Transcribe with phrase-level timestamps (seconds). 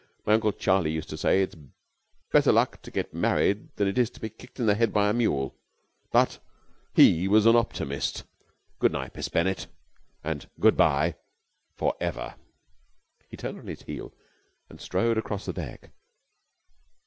[0.25, 1.55] My uncle Charlie used to say 'It's
[2.31, 5.11] better luck to get married than it is to be kicked in the head by
[5.11, 5.53] a mule.'
[6.11, 6.39] But
[6.95, 8.23] he was an optimist.
[8.79, 9.67] Good night, Miss Bennett.
[10.23, 11.17] And good bye
[11.75, 12.33] for ever."
[13.29, 14.11] He turned on his heel
[14.71, 15.91] and strode across the deck.